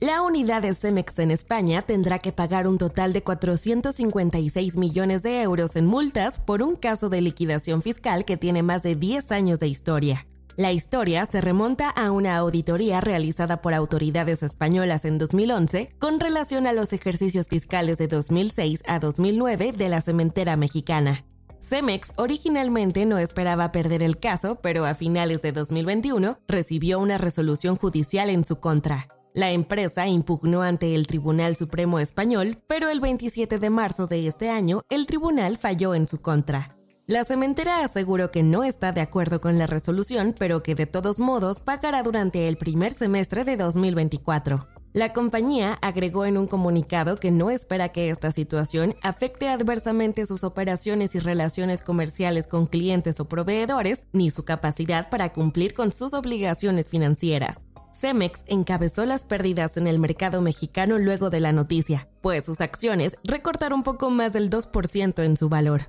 [0.00, 5.42] La unidad de Cemex en España tendrá que pagar un total de 456 millones de
[5.42, 9.58] euros en multas por un caso de liquidación fiscal que tiene más de 10 años
[9.58, 10.24] de historia.
[10.54, 16.68] La historia se remonta a una auditoría realizada por autoridades españolas en 2011 con relación
[16.68, 21.24] a los ejercicios fiscales de 2006 a 2009 de la cementera mexicana.
[21.60, 27.74] Cemex originalmente no esperaba perder el caso, pero a finales de 2021 recibió una resolución
[27.74, 29.08] judicial en su contra.
[29.38, 34.50] La empresa impugnó ante el Tribunal Supremo Español, pero el 27 de marzo de este
[34.50, 36.76] año el tribunal falló en su contra.
[37.06, 41.20] La cementera aseguró que no está de acuerdo con la resolución, pero que de todos
[41.20, 44.66] modos pagará durante el primer semestre de 2024.
[44.92, 50.42] La compañía agregó en un comunicado que no espera que esta situación afecte adversamente sus
[50.42, 56.14] operaciones y relaciones comerciales con clientes o proveedores, ni su capacidad para cumplir con sus
[56.14, 57.60] obligaciones financieras.
[57.98, 63.16] Cemex encabezó las pérdidas en el mercado mexicano luego de la noticia, pues sus acciones
[63.24, 65.82] recortaron poco más del 2% en su valor.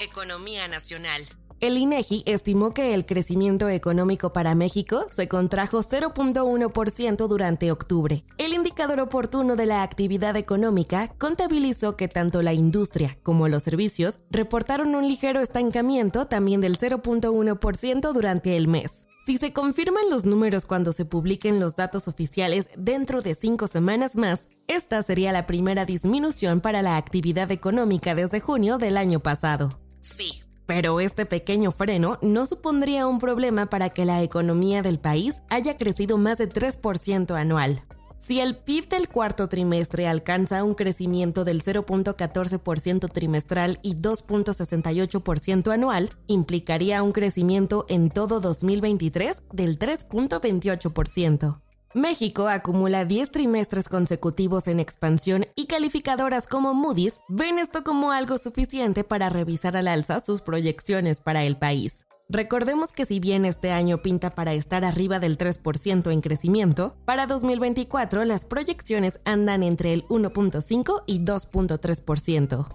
[0.00, 1.22] Economía nacional.
[1.60, 8.24] El INEGI estimó que el crecimiento económico para México se contrajo 0.1% durante octubre.
[8.38, 14.18] El indicador oportuno de la actividad económica contabilizó que tanto la industria como los servicios
[14.28, 19.04] reportaron un ligero estancamiento también del 0.1% durante el mes.
[19.24, 24.16] Si se confirman los números cuando se publiquen los datos oficiales dentro de cinco semanas
[24.16, 29.78] más, esta sería la primera disminución para la actividad económica desde junio del año pasado.
[30.00, 35.44] Sí, pero este pequeño freno no supondría un problema para que la economía del país
[35.50, 37.80] haya crecido más de 3% anual.
[38.22, 46.10] Si el PIB del cuarto trimestre alcanza un crecimiento del 0.14% trimestral y 2.68% anual,
[46.28, 51.60] implicaría un crecimiento en todo 2023 del 3.28%.
[51.94, 58.38] México acumula 10 trimestres consecutivos en expansión y calificadoras como Moody's ven esto como algo
[58.38, 62.06] suficiente para revisar al alza sus proyecciones para el país.
[62.32, 67.26] Recordemos que si bien este año pinta para estar arriba del 3% en crecimiento, para
[67.26, 72.74] 2024 las proyecciones andan entre el 1.5 y 2.3%.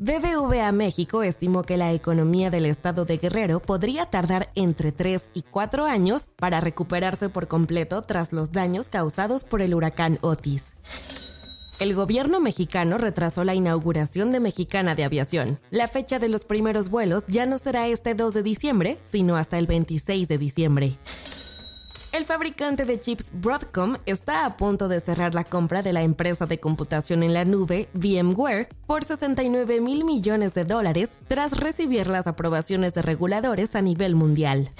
[0.00, 5.42] BBVA México estimó que la economía del estado de Guerrero podría tardar entre 3 y
[5.42, 10.74] 4 años para recuperarse por completo tras los daños causados por el huracán Otis.
[11.78, 15.60] El gobierno mexicano retrasó la inauguración de Mexicana de Aviación.
[15.70, 19.58] La fecha de los primeros vuelos ya no será este 2 de diciembre, sino hasta
[19.58, 20.98] el 26 de diciembre.
[22.14, 26.46] El fabricante de chips Broadcom está a punto de cerrar la compra de la empresa
[26.46, 32.28] de computación en la nube VMware por 69 mil millones de dólares tras recibir las
[32.28, 34.70] aprobaciones de reguladores a nivel mundial.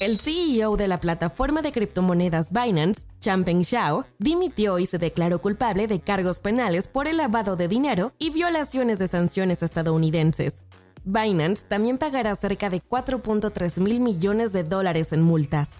[0.00, 5.86] El CEO de la plataforma de criptomonedas Binance, Changpeng Zhao, dimitió y se declaró culpable
[5.86, 10.64] de cargos penales por el lavado de dinero y violaciones de sanciones estadounidenses.
[11.04, 15.70] Binance también pagará cerca de 4.3 mil millones de dólares en multas.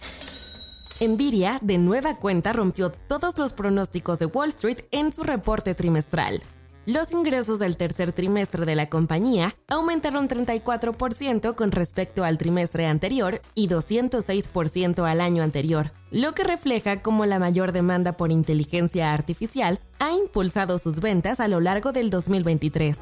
[1.01, 6.43] Nvidia, de nueva cuenta, rompió todos los pronósticos de Wall Street en su reporte trimestral.
[6.87, 13.43] Los ingresos del tercer trimestre de la compañía aumentaron 34% con respecto al trimestre anterior
[13.55, 19.81] y 206% al año anterior, lo que refleja cómo la mayor demanda por inteligencia artificial
[19.99, 22.99] ha impulsado sus ventas a lo largo del 2023.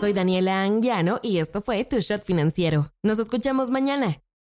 [0.00, 2.90] Soy Daniela Anguiano y esto fue Tu Shot Financiero.
[3.02, 4.22] Nos escuchamos mañana.